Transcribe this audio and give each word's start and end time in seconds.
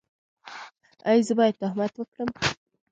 ایا 1.09 1.23
زه 1.27 1.33
باید 1.39 1.55
تهمت 1.61 1.93
وکړم؟ 1.97 2.29